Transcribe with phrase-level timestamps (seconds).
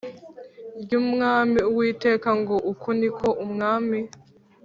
[0.81, 3.99] ry Umwami Uwiteka ngo Uku ni ko Umwami